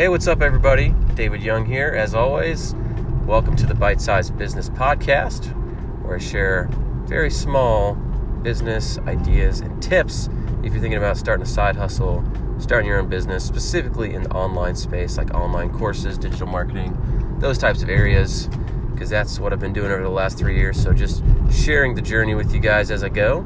Hey, 0.00 0.08
what's 0.08 0.26
up, 0.26 0.40
everybody? 0.40 0.94
David 1.12 1.42
Young 1.42 1.66
here, 1.66 1.88
as 1.88 2.14
always. 2.14 2.74
Welcome 3.26 3.54
to 3.56 3.66
the 3.66 3.74
Bite 3.74 4.00
Size 4.00 4.30
Business 4.30 4.70
Podcast, 4.70 5.54
where 6.02 6.16
I 6.16 6.18
share 6.18 6.70
very 7.04 7.30
small 7.30 7.96
business 8.40 8.96
ideas 9.00 9.60
and 9.60 9.82
tips 9.82 10.30
if 10.62 10.72
you're 10.72 10.80
thinking 10.80 10.94
about 10.94 11.18
starting 11.18 11.42
a 11.42 11.46
side 11.46 11.76
hustle, 11.76 12.24
starting 12.58 12.88
your 12.88 12.98
own 12.98 13.10
business, 13.10 13.44
specifically 13.44 14.14
in 14.14 14.22
the 14.22 14.30
online 14.30 14.74
space 14.74 15.18
like 15.18 15.34
online 15.34 15.68
courses, 15.68 16.16
digital 16.16 16.46
marketing, 16.46 16.96
those 17.38 17.58
types 17.58 17.82
of 17.82 17.90
areas, 17.90 18.48
because 18.94 19.10
that's 19.10 19.38
what 19.38 19.52
I've 19.52 19.60
been 19.60 19.74
doing 19.74 19.92
over 19.92 20.02
the 20.02 20.08
last 20.08 20.38
three 20.38 20.56
years. 20.56 20.82
So, 20.82 20.94
just 20.94 21.22
sharing 21.52 21.94
the 21.94 22.00
journey 22.00 22.34
with 22.34 22.54
you 22.54 22.60
guys 22.60 22.90
as 22.90 23.04
I 23.04 23.10
go. 23.10 23.44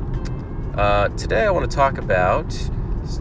Uh, 0.77 1.09
today, 1.09 1.47
I 1.47 1.51
want 1.51 1.69
to 1.69 1.77
talk 1.77 1.99
about 1.99 2.55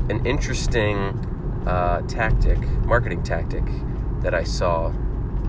an 0.08 0.24
interesting 0.24 1.33
uh, 1.66 2.02
tactic, 2.02 2.60
marketing 2.86 3.24
tactic 3.24 3.64
that 4.22 4.34
I 4.34 4.44
saw 4.44 4.88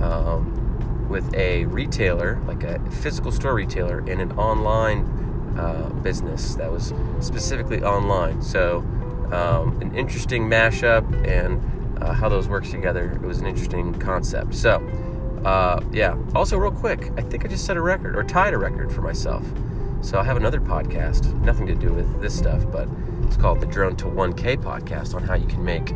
um, 0.00 1.06
with 1.08 1.32
a 1.34 1.64
retailer, 1.66 2.40
like 2.46 2.62
a 2.64 2.78
physical 2.90 3.32
store 3.32 3.54
retailer, 3.54 3.98
and 3.98 4.20
an 4.20 4.32
online 4.32 5.04
uh, 5.58 5.88
business 6.02 6.54
that 6.56 6.70
was 6.70 6.92
specifically 7.20 7.82
online. 7.82 8.42
So, 8.42 8.78
um, 9.32 9.80
an 9.80 9.94
interesting 9.96 10.48
mashup 10.48 11.04
and 11.26 11.62
uh, 12.02 12.12
how 12.12 12.28
those 12.28 12.48
work 12.48 12.66
together. 12.66 13.12
It 13.12 13.22
was 13.22 13.38
an 13.38 13.46
interesting 13.46 13.94
concept. 13.94 14.54
So, 14.54 14.76
uh, 15.44 15.80
yeah. 15.92 16.16
Also, 16.34 16.58
real 16.58 16.72
quick, 16.72 17.12
I 17.16 17.22
think 17.22 17.44
I 17.44 17.48
just 17.48 17.64
set 17.64 17.76
a 17.76 17.80
record 17.80 18.16
or 18.16 18.24
tied 18.24 18.54
a 18.54 18.58
record 18.58 18.92
for 18.92 19.02
myself. 19.02 19.44
So, 20.00 20.18
I 20.18 20.24
have 20.24 20.36
another 20.36 20.60
podcast, 20.60 21.32
nothing 21.42 21.66
to 21.66 21.74
do 21.74 21.92
with 21.92 22.20
this 22.20 22.36
stuff, 22.36 22.64
but 22.70 22.88
it's 23.26 23.36
called 23.36 23.60
the 23.60 23.66
Drone 23.66 23.96
to 23.96 24.04
1K 24.04 24.62
podcast 24.62 25.14
on 25.14 25.22
how 25.22 25.34
you 25.34 25.46
can 25.46 25.64
make 25.64 25.92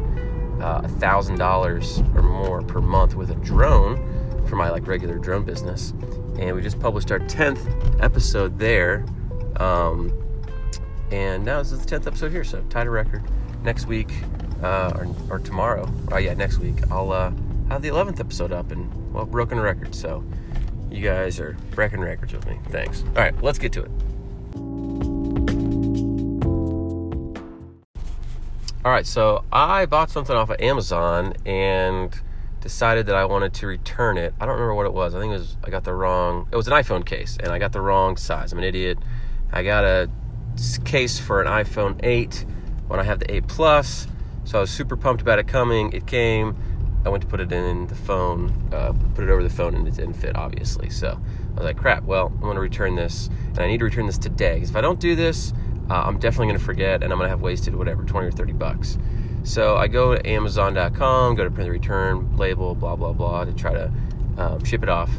uh, 0.61 0.81
a 0.85 0.89
thousand 0.89 1.39
dollars 1.39 2.01
or 2.15 2.23
more 2.23 2.63
per 2.63 2.81
month 2.81 3.15
with 3.15 3.31
a 3.31 3.35
drone 3.37 3.97
for 4.47 4.57
my 4.57 4.71
like 4.71 4.87
regular 4.87 5.19
drone 5.19 5.45
business. 5.45 5.93
And 6.39 6.55
we 6.55 6.63
just 6.63 6.81
published 6.81 7.11
our 7.11 7.21
10th 7.21 8.03
episode 8.03 8.59
there. 8.59 9.05
Um, 9.57 10.13
and 11.11 11.45
now 11.45 11.59
this 11.63 11.73
is 11.73 11.85
the 11.85 11.99
10th 11.99 12.07
episode 12.07 12.33
here, 12.33 12.45
so 12.45 12.63
tied 12.71 12.87
a 12.87 12.91
record. 12.91 13.23
Next 13.63 13.87
week, 13.87 14.11
uh, 14.63 14.93
or, 14.97 15.15
or 15.31 15.39
tomorrow, 15.39 15.91
oh 16.13 16.19
yeah, 16.19 16.35
next 16.35 16.59
week, 16.59 16.77
I'll 16.91 17.13
uh, 17.13 17.33
have 17.69 17.83
the 17.83 17.89
11th 17.89 18.21
episode 18.21 18.53
up 18.53 18.71
and, 18.71 19.13
well, 19.13 19.27
broken 19.27 19.59
a 19.59 19.63
record. 19.63 19.95
So 19.95 20.25
you 20.91 21.03
guys 21.03 21.39
are 21.41 21.57
breaking 21.73 22.01
records 22.01 22.33
with 22.33 22.47
me. 22.47 22.59
Thanks. 22.69 23.03
All 23.03 23.23
right, 23.23 23.43
let's 23.43 23.59
get 23.59 23.73
to 23.73 23.83
it. 23.83 23.91
All 28.89 28.95
right, 28.95 29.07
so 29.07 29.45
I 29.53 29.85
bought 29.85 30.09
something 30.09 30.35
off 30.35 30.49
of 30.49 30.63
Amazon 30.63 31.35
and 31.45 32.11
decided 32.63 33.05
that 33.05 33.17
I 33.17 33.27
wanted 33.27 33.53
to 33.53 33.67
return 33.67 34.17
it. 34.17 34.33
I 34.41 34.47
don't 34.47 34.55
remember 34.55 34.75
what 34.77 34.87
it 34.87 34.95
was. 34.95 35.15
I 35.15 35.21
think 35.21 35.35
it 35.35 35.41
was 35.41 35.59
I 35.63 35.69
got 35.69 35.85
the 35.85 35.93
wrong. 35.93 36.49
It 36.51 36.57
was 36.57 36.69
an 36.69 36.73
iPhone 36.73 37.05
case, 37.05 37.37
and 37.39 37.53
I 37.53 37.59
got 37.59 37.73
the 37.73 37.83
wrong 37.83 38.17
size. 38.17 38.51
I'm 38.51 38.57
an 38.57 38.65
idiot. 38.65 38.97
I 39.53 39.63
got 39.63 39.85
a 39.85 40.09
case 40.87 41.19
for 41.19 41.43
an 41.43 41.49
iPhone 41.49 42.01
8 42.03 42.47
when 42.87 42.99
I 42.99 43.03
have 43.03 43.19
the 43.19 43.31
8 43.31 43.47
Plus, 43.47 44.07
so 44.45 44.57
I 44.57 44.63
was 44.63 44.71
super 44.71 44.97
pumped 44.97 45.21
about 45.21 45.39
it 45.39 45.47
coming. 45.47 45.93
It 45.93 46.07
came. 46.07 46.57
I 47.05 47.11
went 47.11 47.23
to 47.25 47.29
put 47.29 47.41
it 47.41 47.53
in 47.53 47.89
the 47.89 47.95
phone, 47.95 48.71
uh, 48.73 48.95
put 49.15 49.23
it 49.23 49.29
over 49.29 49.43
the 49.43 49.51
phone, 49.51 49.75
and 49.75 49.87
it 49.87 49.97
didn't 49.97 50.15
fit, 50.15 50.35
obviously. 50.35 50.89
So 50.89 51.09
I 51.09 51.55
was 51.55 51.65
like, 51.65 51.77
crap. 51.77 52.05
Well, 52.05 52.29
I'm 52.29 52.41
going 52.41 52.55
to 52.55 52.63
return 52.63 52.95
this, 52.95 53.29
and 53.49 53.59
I 53.59 53.67
need 53.67 53.81
to 53.81 53.85
return 53.85 54.07
this 54.07 54.17
today. 54.17 54.55
Because 54.55 54.71
if 54.71 54.77
I 54.77 54.81
don't 54.81 54.99
do 54.99 55.15
this, 55.15 55.53
uh, 55.91 56.03
I'm 56.07 56.19
definitely 56.19 56.49
going 56.49 56.59
to 56.59 56.65
forget 56.65 57.03
and 57.03 57.13
I'm 57.13 57.19
going 57.19 57.27
to 57.27 57.31
have 57.31 57.41
wasted 57.41 57.75
whatever, 57.75 58.05
20 58.05 58.29
or 58.29 58.31
30 58.31 58.53
bucks. 58.53 58.99
So 59.45 59.77
I 59.77 59.89
go 59.89 60.15
to 60.15 60.29
Amazon.com, 60.29 61.35
go 61.35 61.45
to 61.45 61.51
print 61.51 61.67
the 61.67 61.71
return 61.71 62.37
label, 62.37 62.75
blah, 62.75 62.97
blah, 62.97 63.13
blah, 63.13 63.45
to 63.45 63.53
try 63.53 63.73
to 63.73 63.93
um, 64.37 64.65
ship 64.65 64.83
it 64.83 64.89
off. 64.89 65.11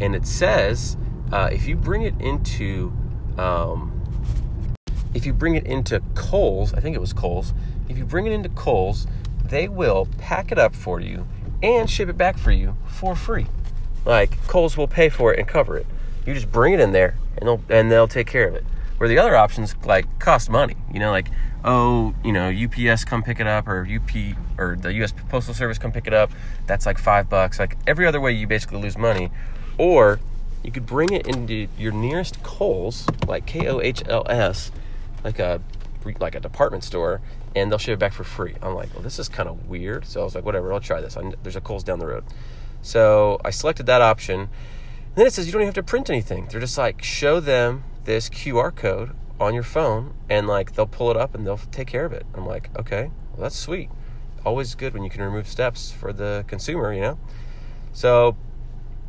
And 0.00 0.14
it 0.14 0.26
says 0.26 0.96
uh, 1.32 1.50
if 1.52 1.66
you 1.66 1.76
bring 1.76 2.02
it 2.02 2.14
into, 2.20 2.92
um, 3.38 4.04
if 5.14 5.26
you 5.26 5.32
bring 5.32 5.54
it 5.54 5.66
into 5.66 6.00
Kohl's, 6.14 6.74
I 6.74 6.80
think 6.80 6.96
it 6.96 7.00
was 7.00 7.12
Kohl's, 7.12 7.54
if 7.88 7.96
you 7.96 8.04
bring 8.04 8.26
it 8.26 8.32
into 8.32 8.48
Kohl's, 8.50 9.06
they 9.44 9.68
will 9.68 10.08
pack 10.18 10.50
it 10.50 10.58
up 10.58 10.74
for 10.74 11.00
you 11.00 11.26
and 11.62 11.88
ship 11.88 12.08
it 12.08 12.16
back 12.16 12.38
for 12.38 12.50
you 12.50 12.76
for 12.86 13.14
free. 13.14 13.46
Like 14.04 14.40
Kohl's 14.46 14.76
will 14.76 14.88
pay 14.88 15.08
for 15.08 15.32
it 15.32 15.38
and 15.38 15.48
cover 15.48 15.76
it. 15.76 15.86
You 16.24 16.34
just 16.34 16.50
bring 16.50 16.72
it 16.72 16.80
in 16.80 16.92
there 16.92 17.16
and 17.38 17.48
they'll 17.48 17.60
and 17.68 17.90
they'll 17.90 18.08
take 18.08 18.26
care 18.26 18.48
of 18.48 18.54
it. 18.54 18.64
Where 18.98 19.08
the 19.08 19.18
other 19.18 19.36
options 19.36 19.74
like 19.84 20.06
cost 20.18 20.48
money, 20.48 20.76
you 20.92 21.00
know, 21.00 21.10
like 21.10 21.28
oh, 21.66 22.14
you 22.24 22.32
know, 22.32 22.48
UPS 22.48 23.04
come 23.04 23.22
pick 23.22 23.40
it 23.40 23.46
up 23.46 23.66
or 23.66 23.86
UP 23.86 24.10
or 24.56 24.76
the 24.76 24.92
US 25.02 25.12
Postal 25.28 25.52
Service 25.52 25.78
come 25.78 25.92
pick 25.92 26.06
it 26.06 26.14
up. 26.14 26.30
That's 26.66 26.86
like 26.86 26.96
five 26.96 27.28
bucks. 27.28 27.58
Like 27.58 27.76
every 27.86 28.06
other 28.06 28.20
way, 28.20 28.32
you 28.32 28.46
basically 28.46 28.80
lose 28.80 28.96
money. 28.96 29.30
Or 29.76 30.20
you 30.62 30.70
could 30.70 30.86
bring 30.86 31.12
it 31.12 31.26
into 31.26 31.68
your 31.76 31.92
nearest 31.92 32.42
Kohl's, 32.42 33.06
like 33.26 33.46
K 33.46 33.68
O 33.68 33.80
H 33.80 34.02
L 34.08 34.24
S, 34.28 34.70
like 35.24 35.38
a 35.38 35.60
like 36.20 36.36
a 36.36 36.40
department 36.40 36.84
store, 36.84 37.20
and 37.56 37.70
they'll 37.70 37.78
ship 37.78 37.94
it 37.94 37.98
back 37.98 38.12
for 38.12 38.22
free. 38.22 38.54
I'm 38.62 38.74
like, 38.74 38.94
well, 38.94 39.02
this 39.02 39.18
is 39.18 39.28
kind 39.28 39.48
of 39.48 39.68
weird. 39.68 40.06
So 40.06 40.20
I 40.20 40.24
was 40.24 40.36
like, 40.36 40.44
whatever, 40.44 40.72
I'll 40.72 40.80
try 40.80 41.00
this. 41.00 41.16
I, 41.16 41.32
there's 41.42 41.56
a 41.56 41.60
Kohl's 41.60 41.82
down 41.82 41.98
the 41.98 42.06
road. 42.06 42.24
So 42.82 43.40
I 43.44 43.50
selected 43.50 43.86
that 43.86 44.02
option. 44.02 44.40
And 44.40 44.48
then 45.16 45.26
it 45.26 45.32
says 45.32 45.46
you 45.46 45.52
don't 45.52 45.62
even 45.62 45.68
have 45.68 45.74
to 45.74 45.82
print 45.82 46.08
anything. 46.10 46.46
They're 46.48 46.60
just 46.60 46.78
like, 46.78 47.02
show 47.02 47.40
them 47.40 47.82
this 48.06 48.30
QR 48.30 48.74
code 48.74 49.10
on 49.38 49.52
your 49.52 49.62
phone 49.62 50.14
and 50.30 50.46
like 50.46 50.74
they'll 50.74 50.86
pull 50.86 51.10
it 51.10 51.16
up 51.16 51.34
and 51.34 51.46
they'll 51.46 51.58
take 51.58 51.88
care 51.88 52.06
of 52.06 52.12
it. 52.12 52.24
I'm 52.34 52.46
like, 52.46 52.70
okay, 52.78 53.10
well, 53.32 53.42
that's 53.42 53.56
sweet. 53.56 53.90
Always 54.44 54.74
good 54.74 54.94
when 54.94 55.02
you 55.02 55.10
can 55.10 55.22
remove 55.22 55.48
steps 55.48 55.92
for 55.92 56.12
the 56.12 56.44
consumer, 56.46 56.94
you 56.94 57.00
know? 57.00 57.18
So 57.92 58.36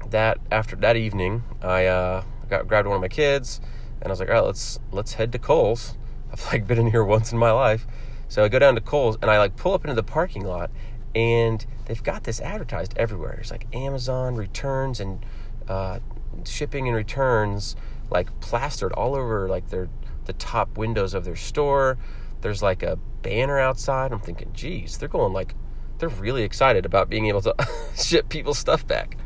that 0.10 0.40
after 0.52 0.76
that 0.78 0.98
evening, 0.98 1.44
I 1.62 1.86
uh, 1.86 2.24
got 2.50 2.68
grabbed 2.68 2.88
one 2.88 2.96
of 2.96 3.02
my 3.02 3.08
kids 3.08 3.62
and 4.02 4.08
I 4.08 4.10
was 4.10 4.20
like, 4.20 4.30
all 4.30 4.36
right, 4.36 4.44
let's 4.44 4.80
let's 4.92 5.14
head 5.14 5.32
to 5.32 5.40
Kohl's. 5.40 5.96
I've 6.32 6.46
like 6.48 6.68
been 6.68 6.80
in 6.80 6.92
here 6.92 7.04
once 7.04 7.32
in 7.32 7.38
my 7.38 7.52
life. 7.52 7.88
So 8.28 8.44
I 8.44 8.50
go 8.50 8.60
down 8.60 8.76
to 8.76 8.82
Kohl's 8.82 9.18
and 9.22 9.32
I 9.32 9.38
like 9.38 9.56
pull 9.56 9.74
up 9.74 9.86
into 9.86 9.96
the 9.96 10.04
parking 10.04 10.44
lot 10.44 10.72
and 11.16 11.66
they've 11.86 12.04
got 12.04 12.24
this 12.24 12.42
advertised 12.42 12.94
everywhere. 12.98 13.38
It's 13.40 13.52
like 13.52 13.68
Amazon 13.74 14.36
returns 14.36 15.00
and 15.00 15.26
uh, 15.68 16.00
shipping 16.46 16.88
and 16.88 16.96
returns 16.96 17.76
like 18.10 18.40
plastered 18.40 18.94
all 18.94 19.16
over 19.16 19.48
like 19.50 19.70
their 19.70 19.90
the 20.26 20.34
top 20.34 20.78
windows 20.78 21.14
of 21.14 21.26
their 21.26 21.36
store. 21.36 21.98
There's 22.42 22.62
like 22.62 22.84
a 22.84 22.98
banner 23.22 23.60
outside. 23.60 24.12
I'm 24.12 24.20
thinking, 24.20 24.52
geez, 24.54 24.98
they're 24.98 25.10
going 25.10 25.34
like 25.34 25.56
they're 26.00 26.10
really 26.10 26.44
excited 26.44 26.86
about 26.86 27.10
being 27.10 27.28
able 27.28 27.42
to 27.42 27.56
ship 27.96 28.30
people's 28.30 28.60
stuff 28.60 28.86
back. 28.86 29.18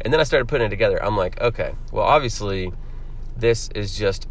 And 0.00 0.12
then 0.12 0.20
I 0.20 0.24
started 0.24 0.48
putting 0.48 0.66
it 0.66 0.70
together. 0.70 1.02
I'm 1.02 1.16
like, 1.16 1.40
okay, 1.40 1.74
well, 1.92 2.04
obviously, 2.04 2.72
this 3.36 3.68
is 3.74 3.96
just 3.96 4.28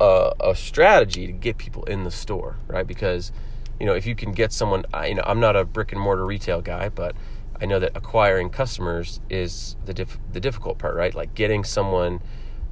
a, 0.00 0.32
a 0.40 0.54
strategy 0.54 1.26
to 1.26 1.32
get 1.32 1.58
people 1.58 1.84
in 1.84 2.04
the 2.04 2.10
store, 2.10 2.56
right? 2.66 2.86
Because, 2.86 3.32
you 3.80 3.86
know, 3.86 3.94
if 3.94 4.06
you 4.06 4.14
can 4.14 4.32
get 4.32 4.52
someone, 4.52 4.84
you 5.06 5.14
know, 5.14 5.22
I'm 5.24 5.40
not 5.40 5.56
a 5.56 5.64
brick 5.64 5.92
and 5.92 6.00
mortar 6.00 6.24
retail 6.26 6.60
guy, 6.60 6.88
but 6.88 7.16
I 7.60 7.66
know 7.66 7.78
that 7.80 7.96
acquiring 7.96 8.50
customers 8.50 9.20
is 9.28 9.76
the 9.84 10.06
the 10.32 10.40
difficult 10.40 10.78
part, 10.78 10.94
right? 10.94 11.14
Like 11.14 11.34
getting 11.34 11.64
someone 11.64 12.20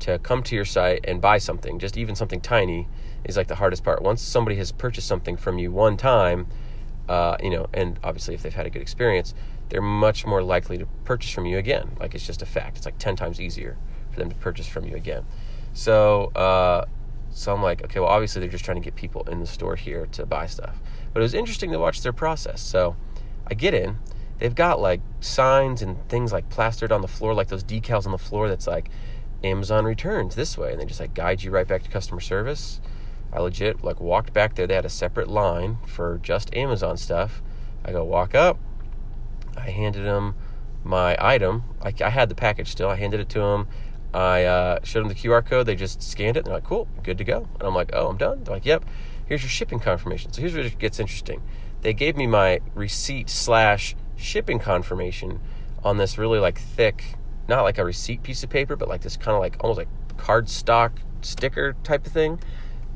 to 0.00 0.18
come 0.18 0.42
to 0.44 0.54
your 0.54 0.64
site 0.64 1.00
and 1.04 1.20
buy 1.20 1.38
something, 1.38 1.78
just 1.78 1.96
even 1.96 2.14
something 2.14 2.40
tiny, 2.40 2.88
is 3.24 3.36
like 3.36 3.48
the 3.48 3.54
hardest 3.56 3.82
part. 3.82 4.02
Once 4.02 4.22
somebody 4.22 4.56
has 4.56 4.70
purchased 4.72 5.08
something 5.08 5.36
from 5.36 5.58
you 5.58 5.72
one 5.72 5.96
time, 5.96 6.46
uh, 7.08 7.36
you 7.42 7.50
know, 7.50 7.66
and 7.72 7.98
obviously 8.04 8.34
if 8.34 8.42
they've 8.42 8.54
had 8.54 8.66
a 8.66 8.70
good 8.70 8.82
experience, 8.82 9.34
they're 9.68 9.82
much 9.82 10.26
more 10.26 10.42
likely 10.42 10.78
to 10.78 10.86
purchase 11.04 11.30
from 11.30 11.46
you 11.46 11.58
again. 11.58 11.96
Like 11.98 12.14
it's 12.14 12.26
just 12.26 12.42
a 12.42 12.46
fact. 12.46 12.76
It's 12.76 12.86
like 12.86 12.98
ten 12.98 13.16
times 13.16 13.40
easier 13.40 13.76
for 14.10 14.18
them 14.20 14.28
to 14.28 14.36
purchase 14.36 14.68
from 14.68 14.84
you 14.84 14.94
again. 14.94 15.24
So, 15.72 16.26
uh, 16.36 16.86
so 17.30 17.52
I'm 17.54 17.62
like, 17.62 17.82
okay, 17.84 18.00
well, 18.00 18.08
obviously 18.08 18.40
they're 18.40 18.48
just 18.48 18.64
trying 18.64 18.80
to 18.80 18.84
get 18.84 18.94
people 18.94 19.22
in 19.24 19.40
the 19.40 19.46
store 19.46 19.76
here 19.76 20.06
to 20.12 20.24
buy 20.24 20.46
stuff. 20.46 20.76
But 21.12 21.20
it 21.20 21.22
was 21.22 21.34
interesting 21.34 21.72
to 21.72 21.78
watch 21.78 22.02
their 22.02 22.12
process. 22.12 22.62
So, 22.62 22.96
I 23.46 23.54
get 23.54 23.74
in. 23.74 23.98
They've 24.38 24.54
got 24.54 24.80
like 24.80 25.00
signs 25.20 25.82
and 25.82 26.08
things 26.08 26.32
like 26.32 26.48
plastered 26.50 26.92
on 26.92 27.00
the 27.00 27.08
floor, 27.08 27.34
like 27.34 27.48
those 27.48 27.64
decals 27.64 28.06
on 28.06 28.12
the 28.12 28.18
floor 28.18 28.48
that's 28.48 28.66
like 28.66 28.90
Amazon 29.42 29.84
returns 29.84 30.34
this 30.34 30.58
way, 30.58 30.72
and 30.72 30.80
they 30.80 30.84
just 30.84 31.00
like 31.00 31.14
guide 31.14 31.42
you 31.42 31.50
right 31.50 31.66
back 31.66 31.82
to 31.84 31.90
customer 31.90 32.20
service. 32.20 32.80
I 33.32 33.40
legit 33.40 33.82
like 33.82 34.00
walked 34.00 34.32
back 34.32 34.54
there. 34.54 34.66
They 34.66 34.74
had 34.74 34.84
a 34.84 34.90
separate 34.90 35.28
line 35.28 35.78
for 35.86 36.18
just 36.22 36.54
Amazon 36.54 36.96
stuff. 36.96 37.42
I 37.84 37.92
go 37.92 38.04
walk 38.04 38.34
up. 38.34 38.58
I 39.56 39.70
handed 39.70 40.04
them 40.04 40.34
my 40.84 41.16
item. 41.18 41.64
I, 41.82 41.92
I 42.04 42.10
had 42.10 42.28
the 42.28 42.34
package 42.34 42.68
still. 42.68 42.88
I 42.88 42.96
handed 42.96 43.20
it 43.20 43.28
to 43.30 43.40
them. 43.40 43.68
I 44.14 44.44
uh, 44.44 44.78
showed 44.82 45.00
them 45.00 45.08
the 45.08 45.14
QR 45.14 45.44
code. 45.44 45.66
They 45.66 45.74
just 45.74 46.02
scanned 46.02 46.36
it. 46.36 46.44
They're 46.44 46.54
like, 46.54 46.64
"Cool, 46.64 46.88
good 47.02 47.18
to 47.18 47.24
go." 47.24 47.48
And 47.58 47.62
I'm 47.62 47.74
like, 47.74 47.90
"Oh, 47.92 48.08
I'm 48.08 48.16
done." 48.16 48.44
They're 48.44 48.54
like, 48.54 48.66
"Yep." 48.66 48.84
Here's 49.26 49.42
your 49.42 49.50
shipping 49.50 49.80
confirmation. 49.80 50.32
So 50.32 50.40
here's 50.40 50.54
where 50.54 50.64
it 50.64 50.78
gets 50.78 51.00
interesting. 51.00 51.42
They 51.82 51.92
gave 51.92 52.16
me 52.16 52.26
my 52.26 52.60
receipt 52.74 53.28
slash 53.28 53.96
shipping 54.16 54.58
confirmation 54.58 55.40
on 55.84 55.96
this 55.96 56.18
really 56.18 56.38
like 56.38 56.58
thick 56.58 57.16
not 57.48 57.62
like 57.62 57.78
a 57.78 57.84
receipt 57.84 58.22
piece 58.22 58.42
of 58.42 58.50
paper, 58.50 58.76
but 58.76 58.88
like 58.88 59.02
this 59.02 59.16
kind 59.16 59.34
of 59.34 59.40
like 59.40 59.56
almost 59.60 59.78
like 59.78 59.88
cardstock 60.16 60.92
sticker 61.22 61.74
type 61.84 62.06
of 62.06 62.12
thing. 62.12 62.40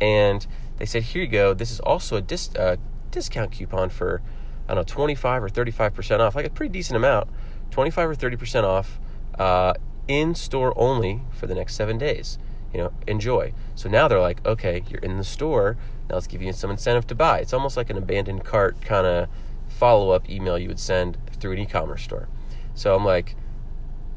And 0.00 0.46
they 0.78 0.86
said, 0.86 1.04
here 1.04 1.22
you 1.22 1.28
go. 1.28 1.54
This 1.54 1.70
is 1.70 1.80
also 1.80 2.16
a 2.16 2.20
dis- 2.20 2.54
uh, 2.56 2.76
discount 3.10 3.52
coupon 3.52 3.90
for 3.90 4.22
I 4.68 4.74
don't 4.74 4.88
know, 4.88 4.94
25 4.94 5.44
or 5.44 5.48
35% 5.48 6.20
off, 6.20 6.36
like 6.36 6.46
a 6.46 6.50
pretty 6.50 6.72
decent 6.72 6.96
amount, 6.96 7.28
25 7.72 8.10
or 8.10 8.14
30% 8.14 8.62
off 8.62 9.00
uh, 9.36 9.74
in 10.06 10.34
store 10.34 10.72
only 10.76 11.22
for 11.32 11.48
the 11.48 11.56
next 11.56 11.74
seven 11.74 11.98
days. 11.98 12.38
You 12.72 12.78
know, 12.78 12.92
enjoy. 13.08 13.52
So 13.74 13.88
now 13.88 14.06
they're 14.06 14.20
like, 14.20 14.46
okay, 14.46 14.84
you're 14.88 15.00
in 15.00 15.18
the 15.18 15.24
store. 15.24 15.76
Now 16.08 16.14
let's 16.14 16.28
give 16.28 16.40
you 16.40 16.52
some 16.52 16.70
incentive 16.70 17.06
to 17.08 17.16
buy. 17.16 17.40
It's 17.40 17.52
almost 17.52 17.76
like 17.76 17.90
an 17.90 17.96
abandoned 17.96 18.44
cart 18.44 18.80
kind 18.80 19.06
of 19.06 19.28
follow 19.70 20.10
up 20.10 20.28
email 20.28 20.58
you 20.58 20.68
would 20.68 20.80
send 20.80 21.16
through 21.40 21.52
an 21.52 21.58
e 21.58 21.66
commerce 21.66 22.02
store. 22.02 22.28
So 22.74 22.94
I'm 22.94 23.04
like, 23.04 23.36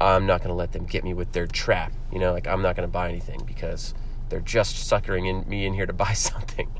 I'm 0.00 0.26
not 0.26 0.40
going 0.40 0.50
to 0.50 0.54
let 0.54 0.72
them 0.72 0.84
get 0.84 1.04
me 1.04 1.14
with 1.14 1.32
their 1.32 1.46
trap. 1.46 1.92
You 2.12 2.18
know, 2.18 2.32
like 2.32 2.46
I'm 2.46 2.62
not 2.62 2.76
going 2.76 2.86
to 2.86 2.92
buy 2.92 3.08
anything 3.08 3.42
because 3.46 3.94
they're 4.28 4.40
just 4.40 4.86
suckering 4.86 5.26
in 5.26 5.48
me 5.48 5.64
in 5.66 5.74
here 5.74 5.86
to 5.86 5.92
buy 6.04 6.12
something. 6.12 6.70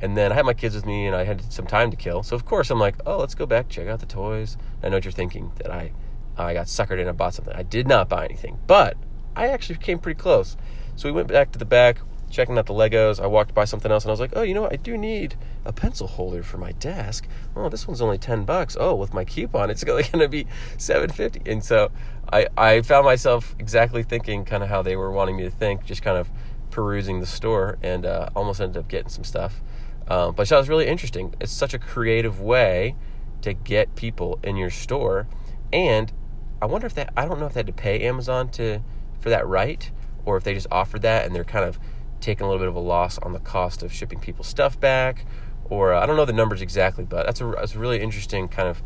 And 0.00 0.16
then 0.16 0.30
I 0.30 0.34
had 0.34 0.44
my 0.44 0.54
kids 0.54 0.74
with 0.74 0.84
me 0.84 1.06
and 1.06 1.16
I 1.16 1.24
had 1.24 1.52
some 1.52 1.66
time 1.66 1.90
to 1.90 1.96
kill. 1.96 2.22
So 2.22 2.36
of 2.36 2.44
course 2.44 2.70
I'm 2.70 2.80
like, 2.80 2.96
oh, 3.06 3.18
let's 3.18 3.34
go 3.34 3.46
back, 3.46 3.68
check 3.68 3.88
out 3.88 4.00
the 4.00 4.06
toys. 4.06 4.56
I 4.82 4.88
know 4.88 4.96
what 4.96 5.04
you're 5.04 5.12
thinking 5.12 5.52
that 5.56 5.70
I 5.70 5.92
I 6.38 6.52
got 6.52 6.66
suckered 6.66 7.00
in 7.00 7.08
and 7.08 7.16
bought 7.16 7.32
something. 7.32 7.54
I 7.56 7.62
did 7.62 7.88
not 7.88 8.10
buy 8.10 8.26
anything, 8.26 8.58
but 8.66 8.96
I 9.34 9.48
actually 9.48 9.78
came 9.78 9.98
pretty 9.98 10.18
close. 10.18 10.56
So 10.94 11.08
we 11.08 11.12
went 11.12 11.28
back 11.28 11.50
to 11.52 11.58
the 11.58 11.64
back, 11.64 12.00
checking 12.30 12.58
out 12.58 12.66
the 12.66 12.74
Legos. 12.74 13.20
I 13.20 13.26
walked 13.26 13.54
by 13.54 13.64
something 13.64 13.90
else 13.90 14.04
and 14.04 14.10
I 14.10 14.12
was 14.12 14.20
like, 14.20 14.32
oh, 14.34 14.42
you 14.42 14.54
know 14.54 14.62
what? 14.62 14.72
I 14.72 14.76
do 14.76 14.96
need 14.96 15.36
a 15.64 15.72
pencil 15.72 16.06
holder 16.06 16.42
for 16.42 16.58
my 16.58 16.72
desk. 16.72 17.28
Oh, 17.54 17.68
this 17.68 17.86
one's 17.86 18.00
only 18.00 18.18
10 18.18 18.44
bucks. 18.44 18.76
Oh, 18.78 18.94
with 18.94 19.14
my 19.14 19.24
coupon, 19.24 19.70
it's 19.70 19.84
going 19.84 20.04
to 20.04 20.28
be 20.28 20.46
750. 20.78 21.50
And 21.50 21.64
so 21.64 21.90
I, 22.32 22.48
I 22.56 22.80
found 22.82 23.04
myself 23.04 23.54
exactly 23.58 24.02
thinking 24.02 24.44
kind 24.44 24.62
of 24.62 24.68
how 24.68 24.82
they 24.82 24.96
were 24.96 25.10
wanting 25.10 25.36
me 25.36 25.44
to 25.44 25.50
think, 25.50 25.84
just 25.84 26.02
kind 26.02 26.18
of 26.18 26.30
perusing 26.70 27.20
the 27.20 27.26
store 27.26 27.78
and 27.82 28.04
uh, 28.04 28.28
almost 28.34 28.60
ended 28.60 28.76
up 28.76 28.88
getting 28.88 29.08
some 29.08 29.24
stuff. 29.24 29.62
Um, 30.08 30.34
but 30.34 30.48
that 30.48 30.58
was 30.58 30.68
really 30.68 30.86
interesting. 30.86 31.34
It's 31.40 31.52
such 31.52 31.74
a 31.74 31.78
creative 31.78 32.40
way 32.40 32.94
to 33.42 33.54
get 33.54 33.94
people 33.96 34.38
in 34.42 34.56
your 34.56 34.70
store. 34.70 35.26
And 35.72 36.12
I 36.60 36.66
wonder 36.66 36.86
if 36.86 36.94
that, 36.94 37.12
I 37.16 37.26
don't 37.26 37.40
know 37.40 37.46
if 37.46 37.54
they 37.54 37.60
had 37.60 37.66
to 37.66 37.72
pay 37.72 38.00
Amazon 38.02 38.48
to 38.50 38.80
for 39.20 39.30
that 39.30 39.46
right 39.46 39.90
or 40.24 40.36
if 40.36 40.44
they 40.44 40.54
just 40.54 40.66
offered 40.70 41.02
that 41.02 41.26
and 41.26 41.34
they're 41.34 41.44
kind 41.44 41.64
of 41.64 41.78
taking 42.26 42.44
a 42.44 42.48
little 42.48 42.58
bit 42.58 42.68
of 42.68 42.74
a 42.74 42.80
loss 42.80 43.18
on 43.18 43.32
the 43.32 43.38
cost 43.38 43.84
of 43.84 43.92
shipping 43.92 44.18
people's 44.18 44.48
stuff 44.48 44.78
back. 44.80 45.24
Or 45.70 45.94
uh, 45.94 46.02
I 46.02 46.06
don't 46.06 46.16
know 46.16 46.24
the 46.24 46.32
numbers 46.32 46.60
exactly, 46.60 47.04
but 47.04 47.24
that's 47.24 47.40
a, 47.40 47.46
that's 47.56 47.74
a 47.74 47.78
really 47.78 48.00
interesting 48.00 48.48
kind 48.48 48.68
of 48.68 48.82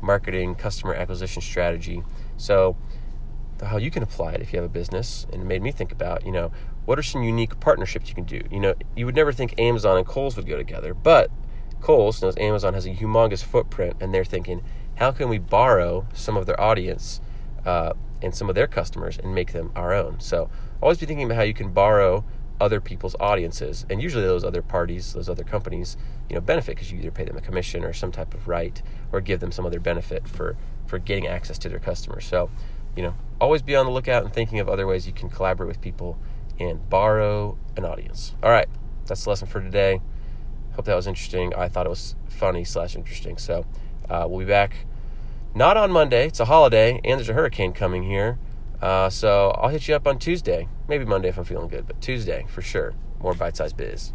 marketing, 0.00 0.54
customer 0.54 0.94
acquisition 0.94 1.42
strategy. 1.42 2.02
So, 2.36 2.76
how 3.62 3.76
you 3.76 3.90
can 3.90 4.02
apply 4.02 4.32
it 4.32 4.40
if 4.40 4.52
you 4.52 4.58
have 4.58 4.66
a 4.66 4.72
business, 4.72 5.26
and 5.32 5.42
it 5.42 5.44
made 5.44 5.62
me 5.62 5.72
think 5.72 5.90
about, 5.92 6.24
you 6.24 6.32
know, 6.32 6.52
what 6.84 6.98
are 6.98 7.02
some 7.02 7.22
unique 7.22 7.58
partnerships 7.60 8.08
you 8.08 8.14
can 8.14 8.24
do? 8.24 8.40
You 8.50 8.60
know, 8.60 8.74
you 8.96 9.04
would 9.04 9.16
never 9.16 9.32
think 9.32 9.58
Amazon 9.58 9.98
and 9.98 10.06
Kohl's 10.06 10.36
would 10.36 10.46
go 10.46 10.56
together, 10.56 10.94
but 10.94 11.30
Kohl's 11.80 12.22
knows 12.22 12.36
Amazon 12.36 12.74
has 12.74 12.86
a 12.86 12.90
humongous 12.90 13.42
footprint, 13.42 13.96
and 14.00 14.14
they're 14.14 14.24
thinking, 14.24 14.62
how 14.94 15.10
can 15.10 15.28
we 15.28 15.38
borrow 15.38 16.06
some 16.14 16.36
of 16.36 16.46
their 16.46 16.60
audience 16.60 17.20
uh, 17.66 17.92
and 18.22 18.34
some 18.34 18.48
of 18.48 18.54
their 18.54 18.66
customers 18.66 19.18
and 19.18 19.34
make 19.34 19.52
them 19.52 19.72
our 19.74 19.92
own? 19.92 20.20
So, 20.20 20.50
always 20.80 20.98
be 20.98 21.06
thinking 21.06 21.26
about 21.26 21.36
how 21.36 21.42
you 21.42 21.54
can 21.54 21.72
borrow 21.72 22.24
other 22.60 22.80
people's 22.80 23.14
audiences, 23.20 23.86
and 23.88 24.02
usually 24.02 24.24
those 24.24 24.44
other 24.44 24.62
parties, 24.62 25.12
those 25.12 25.28
other 25.28 25.44
companies, 25.44 25.96
you 26.28 26.34
know, 26.34 26.40
benefit 26.40 26.74
because 26.74 26.90
you 26.90 26.98
either 26.98 27.10
pay 27.10 27.24
them 27.24 27.36
a 27.36 27.40
commission 27.40 27.84
or 27.84 27.92
some 27.92 28.10
type 28.10 28.34
of 28.34 28.48
right, 28.48 28.82
or 29.12 29.20
give 29.20 29.40
them 29.40 29.52
some 29.52 29.66
other 29.66 29.80
benefit 29.80 30.26
for 30.28 30.56
for 30.86 30.98
getting 30.98 31.26
access 31.26 31.58
to 31.58 31.68
their 31.68 31.78
customers. 31.78 32.24
So, 32.24 32.50
you 32.96 33.02
know, 33.02 33.14
always 33.40 33.62
be 33.62 33.76
on 33.76 33.86
the 33.86 33.92
lookout 33.92 34.24
and 34.24 34.32
thinking 34.32 34.58
of 34.58 34.68
other 34.68 34.86
ways 34.86 35.06
you 35.06 35.12
can 35.12 35.28
collaborate 35.28 35.68
with 35.68 35.80
people 35.80 36.18
and 36.58 36.88
borrow 36.88 37.58
an 37.76 37.84
audience. 37.84 38.34
All 38.42 38.50
right, 38.50 38.68
that's 39.06 39.24
the 39.24 39.30
lesson 39.30 39.48
for 39.48 39.60
today. 39.60 40.00
Hope 40.72 40.86
that 40.86 40.94
was 40.94 41.06
interesting. 41.06 41.54
I 41.54 41.68
thought 41.68 41.86
it 41.86 41.90
was 41.90 42.14
funny 42.28 42.64
slash 42.64 42.96
interesting. 42.96 43.36
So, 43.36 43.66
uh, 44.08 44.26
we'll 44.28 44.40
be 44.40 44.44
back 44.46 44.86
not 45.54 45.76
on 45.76 45.90
Monday. 45.90 46.26
It's 46.26 46.40
a 46.40 46.44
holiday, 46.44 47.00
and 47.04 47.18
there's 47.18 47.28
a 47.28 47.34
hurricane 47.34 47.72
coming 47.72 48.04
here. 48.04 48.38
Uh, 48.80 49.10
so 49.10 49.50
I'll 49.58 49.68
hit 49.68 49.88
you 49.88 49.94
up 49.94 50.06
on 50.06 50.18
Tuesday, 50.18 50.68
maybe 50.88 51.04
Monday 51.04 51.28
if 51.28 51.38
I'm 51.38 51.44
feeling 51.44 51.68
good, 51.68 51.86
but 51.86 52.00
Tuesday 52.00 52.44
for 52.48 52.62
sure. 52.62 52.94
More 53.20 53.34
bite 53.34 53.56
sized 53.56 53.76
biz. 53.76 54.12